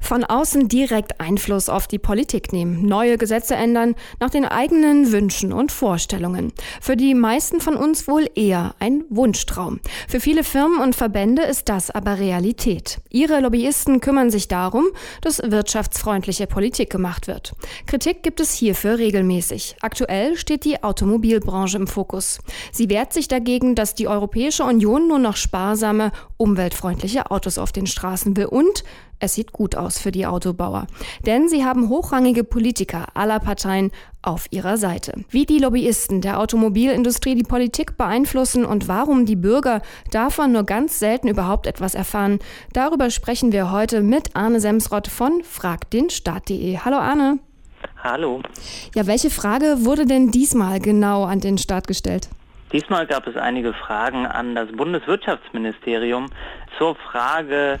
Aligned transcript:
Von 0.00 0.24
außen 0.24 0.68
direkt 0.68 1.20
Einfluss 1.20 1.68
auf 1.68 1.86
die 1.86 1.98
Politik 1.98 2.52
nehmen, 2.52 2.84
neue 2.86 3.18
Gesetze 3.18 3.54
ändern, 3.54 3.94
nach 4.18 4.30
den 4.30 4.44
eigenen 4.44 5.12
Wünschen 5.12 5.52
und 5.52 5.70
Vorstellungen. 5.70 6.52
Für 6.80 6.96
die 6.96 7.14
meisten 7.14 7.60
von 7.60 7.76
uns 7.76 8.08
wohl 8.08 8.26
eher 8.34 8.74
ein 8.80 9.04
Wunschtraum. 9.08 9.80
Für 10.08 10.18
viele 10.18 10.42
Firmen 10.42 10.80
und 10.80 10.96
Verbände 10.96 11.42
ist 11.42 11.68
das 11.68 11.90
aber 11.90 12.18
Realität. 12.18 13.00
Ihre 13.10 13.40
Lobbyisten 13.40 14.00
kümmern 14.00 14.30
sich 14.30 14.48
darum, 14.48 14.86
dass 15.20 15.42
wirtschaftsfreundliche 15.44 16.46
Politik 16.46 16.90
gemacht 16.90 17.28
wird. 17.28 17.52
Kritik 17.86 18.22
gibt 18.22 18.40
es 18.40 18.52
hierfür 18.52 18.98
regelmäßig. 18.98 19.76
Aktuell 19.80 20.36
steht 20.36 20.64
die 20.64 20.82
Automobilbranche 20.82 21.76
im 21.76 21.86
Fokus. 21.86 22.40
Sie 22.72 22.88
wehrt 22.88 23.12
sich 23.12 23.28
dagegen, 23.28 23.74
dass 23.74 23.94
die 23.94 24.08
Europäische 24.08 24.64
Union 24.64 25.08
nur 25.08 25.18
noch 25.18 25.36
sparsame, 25.36 26.12
umweltfreundliche 26.36 27.30
Autos 27.30 27.58
auf 27.58 27.72
den 27.72 27.86
Straßen 27.86 28.36
will 28.36 28.46
und 28.46 28.84
es 29.20 29.34
sieht 29.34 29.52
gut 29.52 29.76
aus 29.76 29.98
für 29.98 30.10
die 30.10 30.26
Autobauer, 30.26 30.86
denn 31.26 31.48
sie 31.48 31.64
haben 31.64 31.88
hochrangige 31.88 32.42
Politiker 32.42 33.06
aller 33.14 33.38
Parteien 33.38 33.92
auf 34.22 34.46
ihrer 34.50 34.76
Seite. 34.76 35.24
Wie 35.30 35.46
die 35.46 35.58
Lobbyisten 35.58 36.20
der 36.20 36.40
Automobilindustrie 36.40 37.34
die 37.34 37.42
Politik 37.42 37.96
beeinflussen 37.96 38.64
und 38.64 38.88
warum 38.88 39.26
die 39.26 39.36
Bürger 39.36 39.82
davon 40.10 40.52
nur 40.52 40.64
ganz 40.64 40.98
selten 40.98 41.28
überhaupt 41.28 41.66
etwas 41.66 41.94
erfahren, 41.94 42.38
darüber 42.72 43.10
sprechen 43.10 43.52
wir 43.52 43.70
heute 43.70 44.00
mit 44.02 44.34
Arne 44.34 44.60
Semsrott 44.60 45.08
von 45.08 45.42
fragdenstaat.de. 45.44 46.78
Hallo 46.78 46.96
Arne. 46.96 47.38
Hallo. 48.02 48.42
Ja, 48.94 49.06
welche 49.06 49.30
Frage 49.30 49.84
wurde 49.84 50.06
denn 50.06 50.30
diesmal 50.30 50.80
genau 50.80 51.24
an 51.24 51.40
den 51.40 51.58
Staat 51.58 51.86
gestellt? 51.86 52.28
Diesmal 52.72 53.06
gab 53.06 53.26
es 53.26 53.36
einige 53.36 53.72
Fragen 53.72 54.26
an 54.26 54.54
das 54.54 54.70
Bundeswirtschaftsministerium 54.70 56.26
zur 56.78 56.94
Frage, 56.94 57.80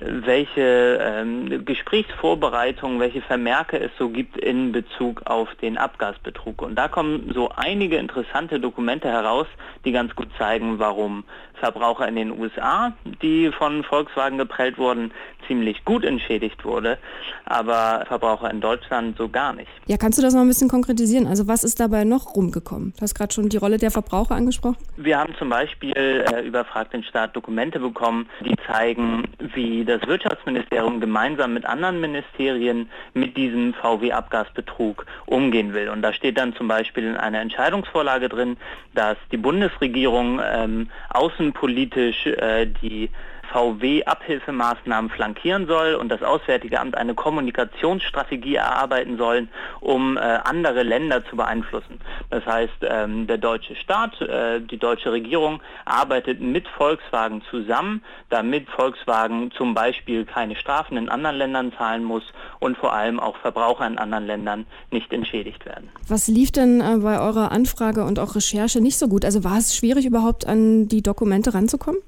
welche 0.00 0.98
ähm, 1.00 1.64
Gesprächsvorbereitungen, 1.64 3.00
welche 3.00 3.20
Vermerke 3.20 3.78
es 3.78 3.90
so 3.98 4.08
gibt 4.08 4.36
in 4.36 4.72
Bezug 4.72 5.22
auf 5.26 5.54
den 5.56 5.76
Abgasbetrug. 5.78 6.62
Und 6.62 6.76
da 6.76 6.88
kommen 6.88 7.30
so 7.34 7.50
einige 7.54 7.96
interessante 7.96 8.58
Dokumente 8.58 9.08
heraus, 9.08 9.46
die 9.84 9.92
ganz 9.92 10.14
gut 10.14 10.28
zeigen, 10.38 10.78
warum 10.78 11.24
Verbraucher 11.60 12.08
in 12.08 12.16
den 12.16 12.38
USA, 12.38 12.92
die 13.22 13.50
von 13.52 13.84
Volkswagen 13.84 14.38
geprellt 14.38 14.78
wurden, 14.78 15.12
ziemlich 15.46 15.84
gut 15.84 16.04
entschädigt 16.04 16.64
wurde, 16.64 16.98
aber 17.44 18.04
Verbraucher 18.06 18.50
in 18.50 18.60
Deutschland 18.60 19.16
so 19.18 19.28
gar 19.28 19.52
nicht. 19.52 19.70
Ja, 19.86 19.96
kannst 19.96 20.18
du 20.18 20.22
das 20.22 20.32
noch 20.32 20.42
ein 20.42 20.48
bisschen 20.48 20.68
konkretisieren? 20.68 21.26
Also 21.26 21.48
was 21.48 21.64
ist 21.64 21.80
dabei 21.80 22.04
noch 22.04 22.36
rumgekommen? 22.36 22.92
Du 22.96 23.02
hast 23.02 23.14
gerade 23.14 23.32
schon 23.32 23.48
die 23.48 23.56
Rolle 23.56 23.76
der 23.76 23.90
Verbraucher 23.90 24.34
angesprochen. 24.36 24.78
Wir 24.96 25.18
haben 25.18 25.34
zum 25.38 25.48
Beispiel 25.48 25.92
äh, 25.92 26.46
über 26.46 26.64
Frag 26.64 26.90
den 26.92 27.02
Staat 27.02 27.34
Dokumente 27.36 27.80
bekommen, 27.80 28.28
die 28.44 28.54
zeigen, 28.66 29.24
wie 29.54 29.84
das 29.90 30.06
Wirtschaftsministerium 30.06 31.00
gemeinsam 31.00 31.54
mit 31.54 31.64
anderen 31.66 32.00
Ministerien 32.00 32.90
mit 33.14 33.36
diesem 33.36 33.74
VW-Abgasbetrug 33.74 35.06
umgehen 35.26 35.74
will. 35.74 35.88
Und 35.88 36.02
da 36.02 36.12
steht 36.12 36.38
dann 36.38 36.54
zum 36.54 36.68
Beispiel 36.68 37.04
in 37.04 37.16
einer 37.16 37.40
Entscheidungsvorlage 37.40 38.28
drin, 38.28 38.56
dass 38.94 39.16
die 39.32 39.36
Bundesregierung 39.36 40.40
ähm, 40.42 40.90
außenpolitisch 41.10 42.26
äh, 42.26 42.66
die 42.66 43.10
VW-Abhilfemaßnahmen 43.52 45.10
flankieren 45.10 45.66
soll 45.66 45.94
und 45.94 46.08
das 46.08 46.22
Auswärtige 46.22 46.80
Amt 46.80 46.96
eine 46.96 47.14
Kommunikationsstrategie 47.14 48.56
erarbeiten 48.56 49.16
sollen, 49.16 49.48
um 49.80 50.16
äh, 50.16 50.20
andere 50.20 50.82
Länder 50.82 51.24
zu 51.26 51.36
beeinflussen. 51.36 52.00
Das 52.30 52.44
heißt, 52.46 52.72
ähm, 52.82 53.26
der 53.26 53.38
deutsche 53.38 53.76
Staat, 53.76 54.20
äh, 54.20 54.60
die 54.60 54.78
deutsche 54.78 55.12
Regierung 55.12 55.60
arbeitet 55.84 56.40
mit 56.40 56.68
Volkswagen 56.68 57.42
zusammen, 57.50 58.02
damit 58.28 58.68
Volkswagen 58.70 59.50
zum 59.52 59.74
Beispiel 59.74 60.24
keine 60.24 60.56
Strafen 60.56 60.96
in 60.96 61.08
anderen 61.08 61.36
Ländern 61.36 61.72
zahlen 61.76 62.04
muss 62.04 62.24
und 62.60 62.76
vor 62.76 62.92
allem 62.92 63.18
auch 63.18 63.36
Verbraucher 63.38 63.86
in 63.86 63.98
anderen 63.98 64.26
Ländern 64.26 64.66
nicht 64.90 65.12
entschädigt 65.12 65.64
werden. 65.66 65.88
Was 66.08 66.28
lief 66.28 66.52
denn 66.52 66.80
äh, 66.80 66.98
bei 66.98 67.20
eurer 67.20 67.52
Anfrage 67.52 68.04
und 68.04 68.18
auch 68.18 68.34
Recherche 68.34 68.80
nicht 68.80 68.98
so 68.98 69.08
gut? 69.08 69.24
Also 69.24 69.44
war 69.44 69.58
es 69.58 69.76
schwierig 69.76 70.06
überhaupt 70.06 70.46
an 70.46 70.88
die 70.88 71.02
Dokumente 71.02 71.54
ranzukommen? 71.54 72.00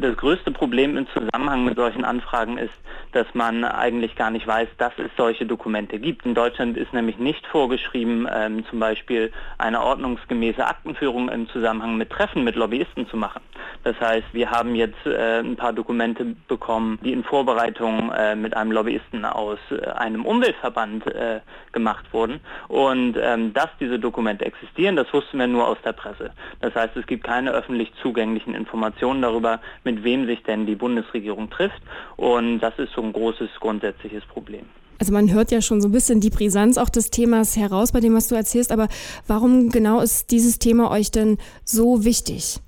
Das 0.00 0.16
größte 0.16 0.50
Problem 0.50 0.96
im 0.96 1.06
Zusammenhang 1.08 1.64
mit 1.64 1.76
solchen 1.76 2.04
Anfragen 2.04 2.58
ist, 2.58 2.74
dass 3.12 3.26
man 3.32 3.64
eigentlich 3.64 4.16
gar 4.16 4.30
nicht 4.30 4.46
weiß, 4.46 4.68
dass 4.78 4.92
es 4.98 5.10
solche 5.16 5.46
Dokumente 5.46 5.98
gibt. 5.98 6.26
In 6.26 6.34
Deutschland 6.34 6.76
ist 6.76 6.92
nämlich 6.92 7.18
nicht 7.18 7.46
vorgeschrieben, 7.46 8.28
ähm, 8.32 8.64
zum 8.68 8.80
Beispiel 8.80 9.30
eine 9.58 9.80
ordnungsgemäße 9.80 10.66
Aktenführung 10.66 11.28
im 11.28 11.48
Zusammenhang 11.48 11.96
mit 11.96 12.10
Treffen 12.10 12.42
mit 12.42 12.56
Lobbyisten 12.56 13.06
zu 13.08 13.16
machen. 13.16 13.40
Das 13.84 13.98
heißt, 14.00 14.26
wir 14.32 14.50
haben 14.50 14.74
jetzt 14.74 15.06
äh, 15.06 15.40
ein 15.40 15.56
paar 15.56 15.72
Dokumente 15.72 16.24
bekommen, 16.48 16.98
die 17.04 17.12
in 17.12 17.22
Vorbereitung 17.22 18.10
äh, 18.12 18.34
mit 18.34 18.56
einem 18.56 18.72
Lobbyisten 18.72 19.24
aus 19.24 19.58
äh, 19.70 19.86
einem 19.90 20.24
Umweltverband 20.24 21.06
äh, 21.06 21.40
gemacht 21.72 22.06
wurden. 22.12 22.40
Und 22.68 23.16
ähm, 23.20 23.52
dass 23.52 23.68
diese 23.78 23.98
Dokumente 23.98 24.44
existieren, 24.44 24.96
das 24.96 25.12
wussten 25.12 25.38
wir 25.38 25.46
nur 25.46 25.68
aus 25.68 25.78
der 25.84 25.92
Presse. 25.92 26.30
Das 26.60 26.74
heißt, 26.74 26.96
es 26.96 27.06
gibt 27.06 27.24
keine 27.24 27.52
öffentlich 27.52 27.92
zugänglichen 28.02 28.54
Informationen 28.54 29.22
darüber, 29.22 29.60
mit 29.84 30.04
wem 30.04 30.26
sich 30.26 30.42
denn 30.42 30.66
die 30.66 30.74
Bundesregierung 30.74 31.50
trifft. 31.50 31.80
Und 32.16 32.60
das 32.60 32.78
ist 32.78 32.92
so 32.94 33.02
ein 33.02 33.12
großes 33.12 33.50
grundsätzliches 33.60 34.24
Problem. 34.24 34.66
Also 34.98 35.12
man 35.12 35.32
hört 35.32 35.50
ja 35.50 35.60
schon 35.60 35.80
so 35.80 35.88
ein 35.88 35.92
bisschen 35.92 36.20
die 36.20 36.30
Brisanz 36.30 36.78
auch 36.78 36.88
des 36.88 37.10
Themas 37.10 37.56
heraus 37.56 37.92
bei 37.92 38.00
dem, 38.00 38.14
was 38.14 38.28
du 38.28 38.34
erzählst, 38.34 38.70
aber 38.70 38.88
warum 39.26 39.70
genau 39.70 40.00
ist 40.00 40.30
dieses 40.30 40.58
Thema 40.58 40.90
euch 40.90 41.10
denn 41.10 41.38
so 41.64 42.04
wichtig? 42.04 42.60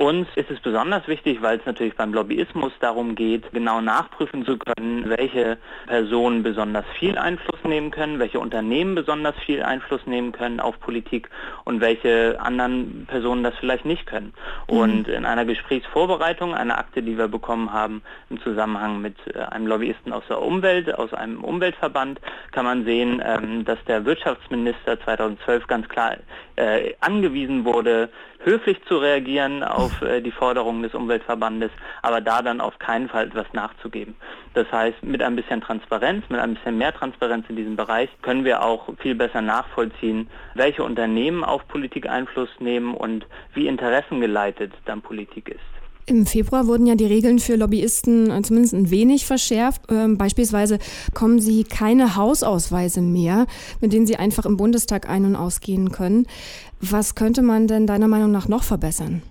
Uns 0.00 0.26
ist 0.34 0.50
es 0.50 0.58
besonders 0.60 1.06
wichtig, 1.08 1.42
weil 1.42 1.58
es 1.58 1.66
natürlich 1.66 1.94
beim 1.94 2.14
Lobbyismus 2.14 2.72
darum 2.80 3.14
geht, 3.14 3.52
genau 3.52 3.82
nachprüfen 3.82 4.46
zu 4.46 4.56
können, 4.56 5.10
welche 5.10 5.58
Personen 5.88 6.42
besonders 6.42 6.86
viel 6.98 7.18
Einfluss 7.18 7.62
nehmen 7.64 7.90
können, 7.90 8.18
welche 8.18 8.40
Unternehmen 8.40 8.94
besonders 8.94 9.34
viel 9.44 9.62
Einfluss 9.62 10.00
nehmen 10.06 10.32
können 10.32 10.58
auf 10.58 10.80
Politik 10.80 11.28
und 11.64 11.82
welche 11.82 12.40
anderen 12.40 13.04
Personen 13.08 13.44
das 13.44 13.52
vielleicht 13.60 13.84
nicht 13.84 14.06
können. 14.06 14.32
Mhm. 14.70 14.76
Und 14.78 15.08
in 15.08 15.26
einer 15.26 15.44
Gesprächsvorbereitung, 15.44 16.54
einer 16.54 16.78
Akte, 16.78 17.02
die 17.02 17.18
wir 17.18 17.28
bekommen 17.28 17.70
haben 17.70 18.00
im 18.30 18.40
Zusammenhang 18.40 19.02
mit 19.02 19.16
äh, 19.34 19.40
einem 19.40 19.66
Lobbyisten 19.66 20.14
aus 20.14 20.24
der 20.30 20.40
Umwelt, 20.40 20.94
aus 20.94 21.12
einem 21.12 21.44
Umweltverband, 21.44 22.22
kann 22.52 22.64
man 22.64 22.86
sehen, 22.86 23.22
ähm, 23.22 23.66
dass 23.66 23.78
der 23.86 24.06
Wirtschaftsminister 24.06 24.98
2012 24.98 25.66
ganz 25.66 25.86
klar 25.90 26.16
äh, 26.56 26.94
angewiesen 27.00 27.66
wurde, 27.66 28.08
höflich 28.42 28.82
zu 28.84 28.98
reagieren 28.98 29.62
auf 29.62 30.02
äh, 30.02 30.20
die 30.20 30.30
Forderungen 30.30 30.82
des 30.82 30.94
Umweltverbandes, 30.94 31.70
aber 32.02 32.20
da 32.20 32.42
dann 32.42 32.60
auf 32.60 32.78
keinen 32.78 33.08
Fall 33.08 33.26
etwas 33.26 33.46
nachzugeben. 33.52 34.16
Das 34.54 34.70
heißt, 34.72 35.02
mit 35.02 35.22
ein 35.22 35.36
bisschen 35.36 35.60
Transparenz, 35.60 36.24
mit 36.28 36.40
ein 36.40 36.54
bisschen 36.54 36.78
mehr 36.78 36.92
Transparenz 36.92 37.46
in 37.48 37.56
diesem 37.56 37.76
Bereich 37.76 38.08
können 38.22 38.44
wir 38.44 38.62
auch 38.62 38.88
viel 38.98 39.14
besser 39.14 39.42
nachvollziehen, 39.42 40.28
welche 40.54 40.82
Unternehmen 40.82 41.44
auf 41.44 41.66
Politik 41.68 42.08
Einfluss 42.08 42.50
nehmen 42.58 42.94
und 42.94 43.26
wie 43.54 43.66
interessengeleitet 43.68 44.72
dann 44.86 45.02
Politik 45.02 45.48
ist. 45.48 45.79
Im 46.10 46.26
Februar 46.26 46.66
wurden 46.66 46.88
ja 46.88 46.96
die 46.96 47.06
Regeln 47.06 47.38
für 47.38 47.54
Lobbyisten 47.54 48.32
äh, 48.32 48.42
zumindest 48.42 48.74
ein 48.74 48.90
wenig 48.90 49.26
verschärft. 49.26 49.82
Ähm, 49.90 50.18
beispielsweise 50.18 50.80
kommen 51.14 51.38
sie 51.40 51.62
keine 51.62 52.16
Hausausweise 52.16 53.00
mehr, 53.00 53.46
mit 53.80 53.92
denen 53.92 54.08
sie 54.08 54.16
einfach 54.16 54.44
im 54.44 54.56
Bundestag 54.56 55.08
ein- 55.08 55.24
und 55.24 55.36
ausgehen 55.36 55.92
können. 55.92 56.26
Was 56.80 57.14
könnte 57.14 57.42
man 57.42 57.68
denn 57.68 57.86
deiner 57.86 58.08
Meinung 58.08 58.32
nach 58.32 58.48
noch 58.48 58.64
verbessern? 58.64 59.22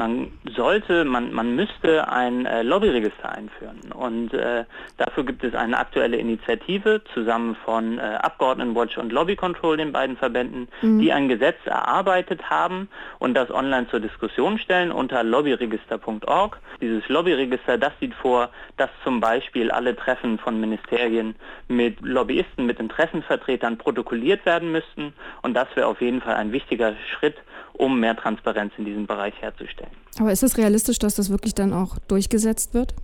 Man 0.00 0.32
sollte, 0.56 1.04
man, 1.04 1.30
man 1.34 1.54
müsste 1.54 2.08
ein 2.08 2.46
äh, 2.46 2.62
Lobbyregister 2.62 3.30
einführen. 3.30 3.92
Und 3.92 4.32
äh, 4.32 4.64
dafür 4.96 5.24
gibt 5.24 5.44
es 5.44 5.54
eine 5.54 5.76
aktuelle 5.76 6.16
Initiative 6.16 7.02
zusammen 7.12 7.54
von 7.66 7.98
äh, 7.98 8.00
Abgeordnetenwatch 8.00 8.96
und 8.96 9.12
Lobby 9.12 9.36
Control, 9.36 9.76
den 9.76 9.92
beiden 9.92 10.16
Verbänden, 10.16 10.68
mhm. 10.80 11.00
die 11.00 11.12
ein 11.12 11.28
Gesetz 11.28 11.58
erarbeitet 11.66 12.48
haben 12.48 12.88
und 13.18 13.34
das 13.34 13.50
online 13.50 13.88
zur 13.90 14.00
Diskussion 14.00 14.58
stellen 14.58 14.90
unter 14.90 15.22
lobbyregister.org. 15.22 16.58
Dieses 16.80 17.06
Lobbyregister, 17.10 17.76
das 17.76 17.92
sieht 18.00 18.14
vor, 18.14 18.48
dass 18.78 18.88
zum 19.04 19.20
Beispiel 19.20 19.70
alle 19.70 19.94
Treffen 19.94 20.38
von 20.38 20.58
Ministerien 20.58 21.34
mit 21.68 22.00
Lobbyisten, 22.00 22.64
mit 22.64 22.80
Interessenvertretern 22.80 23.76
protokolliert 23.76 24.46
werden 24.46 24.72
müssten. 24.72 25.12
Und 25.42 25.52
das 25.52 25.68
wäre 25.74 25.88
auf 25.88 26.00
jeden 26.00 26.22
Fall 26.22 26.36
ein 26.36 26.52
wichtiger 26.52 26.94
Schritt, 27.12 27.36
um 27.74 28.00
mehr 28.00 28.16
Transparenz 28.16 28.72
in 28.78 28.86
diesem 28.86 29.06
Bereich 29.06 29.34
herzustellen. 29.40 29.89
Aber 30.18 30.32
ist 30.32 30.42
es 30.42 30.58
realistisch, 30.58 30.98
dass 30.98 31.14
das 31.14 31.30
wirklich 31.30 31.54
dann 31.54 31.72
auch 31.72 31.98
durchgesetzt 32.08 32.74
wird? 32.74 32.94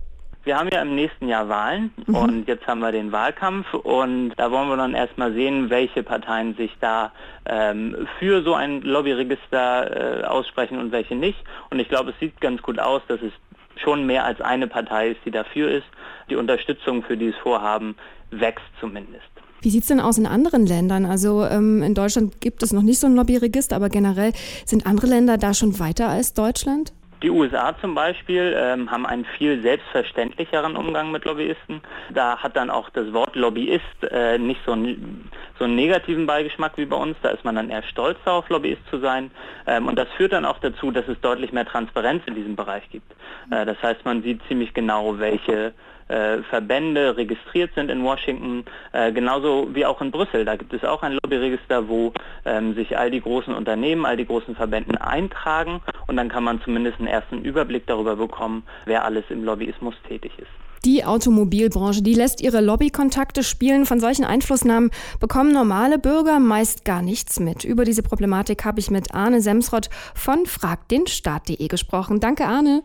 Wir 0.43 0.57
haben 0.57 0.69
ja 0.71 0.81
im 0.81 0.95
nächsten 0.95 1.27
Jahr 1.27 1.49
Wahlen 1.49 1.91
mhm. 2.05 2.15
und 2.15 2.47
jetzt 2.47 2.65
haben 2.67 2.79
wir 2.79 2.93
den 2.93 3.11
Wahlkampf 3.11 3.73
und 3.73 4.31
da 4.37 4.49
wollen 4.49 4.69
wir 4.69 4.77
dann 4.77 4.93
erstmal 4.93 5.33
sehen, 5.33 5.69
welche 5.69 6.03
Parteien 6.03 6.55
sich 6.55 6.71
da 6.79 7.11
ähm, 7.45 8.07
für 8.17 8.41
so 8.43 8.53
ein 8.53 8.81
Lobbyregister 8.81 10.21
äh, 10.21 10.23
aussprechen 10.23 10.79
und 10.79 10.93
welche 10.93 11.15
nicht. 11.15 11.37
Und 11.69 11.79
ich 11.79 11.89
glaube, 11.89 12.11
es 12.11 12.19
sieht 12.19 12.39
ganz 12.39 12.61
gut 12.61 12.79
aus, 12.79 13.01
dass 13.09 13.21
es 13.21 13.33
schon 13.75 14.05
mehr 14.05 14.23
als 14.23 14.39
eine 14.39 14.67
Partei 14.67 15.09
ist, 15.09 15.19
die 15.25 15.31
dafür 15.31 15.69
ist. 15.69 15.87
Die 16.29 16.37
Unterstützung 16.37 17.03
für 17.03 17.17
dieses 17.17 17.35
Vorhaben 17.41 17.97
wächst 18.31 18.65
zumindest. 18.79 19.27
Wie 19.61 19.69
sieht 19.69 19.83
es 19.83 19.87
denn 19.87 19.99
aus 19.99 20.17
in 20.17 20.25
anderen 20.25 20.65
Ländern? 20.65 21.05
Also 21.05 21.45
ähm, 21.45 21.81
in 21.83 21.93
Deutschland 21.93 22.39
gibt 22.41 22.63
es 22.63 22.73
noch 22.73 22.83
nicht 22.83 22.99
so 22.99 23.07
ein 23.07 23.15
Lobbyregister, 23.15 23.75
aber 23.75 23.89
generell 23.89 24.33
sind 24.65 24.85
andere 24.85 25.07
Länder 25.07 25.37
da 25.37 25.53
schon 25.53 25.79
weiter 25.79 26.09
als 26.09 26.33
Deutschland? 26.33 26.93
Die 27.23 27.31
USA 27.31 27.75
zum 27.81 27.95
Beispiel 27.95 28.55
ähm, 28.55 28.91
haben 28.91 29.05
einen 29.07 29.25
viel 29.25 29.61
selbstverständlicheren 29.61 30.75
Umgang 30.75 31.11
mit 31.11 31.25
Lobbyisten. 31.25 31.81
Da 32.13 32.37
hat 32.37 32.55
dann 32.55 32.69
auch 32.69 32.89
das 32.91 33.11
Wort 33.11 33.35
Lobbyist 33.35 34.03
äh, 34.11 34.37
nicht 34.37 34.61
so, 34.65 34.73
ein, 34.73 35.29
so 35.57 35.65
einen 35.65 35.75
negativen 35.75 36.27
Beigeschmack 36.27 36.73
wie 36.77 36.85
bei 36.85 36.95
uns. 36.95 37.17
Da 37.23 37.29
ist 37.29 37.43
man 37.43 37.55
dann 37.55 37.71
eher 37.71 37.81
stolz 37.83 38.19
darauf, 38.23 38.47
Lobbyist 38.49 38.81
zu 38.91 38.99
sein. 38.99 39.31
Ähm, 39.65 39.87
und 39.87 39.97
das 39.97 40.07
führt 40.15 40.33
dann 40.33 40.45
auch 40.45 40.59
dazu, 40.59 40.91
dass 40.91 41.07
es 41.07 41.19
deutlich 41.21 41.51
mehr 41.51 41.65
Transparenz 41.65 42.21
in 42.27 42.35
diesem 42.35 42.55
Bereich 42.55 42.87
gibt. 42.91 43.11
Äh, 43.49 43.65
das 43.65 43.81
heißt, 43.81 44.05
man 44.05 44.21
sieht 44.21 44.41
ziemlich 44.47 44.75
genau, 44.75 45.17
welche 45.17 45.73
äh, 46.07 46.43
Verbände 46.49 47.17
registriert 47.17 47.71
sind 47.75 47.89
in 47.91 48.03
Washington, 48.03 48.63
äh, 48.93 49.11
genauso 49.11 49.69
wie 49.73 49.85
auch 49.85 50.01
in 50.01 50.11
Brüssel. 50.11 50.45
Da 50.45 50.55
gibt 50.55 50.73
es 50.73 50.83
auch 50.83 51.03
ein 51.03 51.13
Lobbyregister, 51.13 51.87
wo 51.89 52.13
ähm, 52.45 52.75
sich 52.75 52.97
all 52.97 53.11
die 53.11 53.21
großen 53.21 53.53
Unternehmen, 53.53 54.05
all 54.05 54.17
die 54.17 54.25
großen 54.25 54.55
Verbänden 54.55 54.97
eintragen 54.97 55.81
und 56.07 56.17
dann 56.17 56.29
kann 56.29 56.43
man 56.43 56.61
zumindest 56.61 56.99
einen 56.99 57.07
ersten 57.07 57.43
Überblick 57.43 57.85
darüber 57.87 58.15
bekommen, 58.15 58.63
wer 58.85 59.05
alles 59.05 59.25
im 59.29 59.43
Lobbyismus 59.43 59.95
tätig 60.07 60.31
ist. 60.37 60.47
Die 60.85 61.03
Automobilbranche, 61.03 62.01
die 62.01 62.13
lässt 62.13 62.41
ihre 62.41 62.61
Lobbykontakte 62.61 63.43
spielen. 63.43 63.85
Von 63.85 63.99
solchen 63.99 64.23
Einflussnahmen 64.23 64.91
bekommen 65.19 65.51
normale 65.51 65.97
Bürger 65.97 66.39
meist 66.39 66.85
gar 66.85 67.01
nichts 67.01 67.39
mit. 67.39 67.63
Über 67.63 67.83
diese 67.83 68.03
Problematik 68.03 68.63
habe 68.63 68.79
ich 68.79 68.91
mit 68.91 69.13
Arne 69.13 69.41
Semsrott 69.41 69.89
von 70.13 70.45
fragdenstaat.de 70.45 71.67
gesprochen. 71.67 72.19
Danke, 72.19 72.45
Arne. 72.45 72.83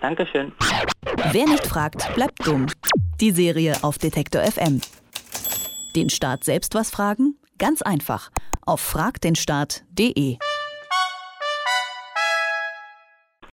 Dankeschön. 0.00 0.52
Wer 1.32 1.46
nicht 1.46 1.66
fragt, 1.66 2.14
bleibt 2.14 2.46
dumm. 2.46 2.66
Die 3.20 3.30
Serie 3.30 3.74
auf 3.82 3.98
Detektor 3.98 4.42
FM. 4.42 4.80
Den 5.96 6.10
Staat 6.10 6.44
selbst 6.44 6.74
was 6.74 6.90
fragen? 6.90 7.36
Ganz 7.58 7.82
einfach. 7.82 8.30
Auf 8.66 8.80
fragdenstaat.de. 8.80 10.38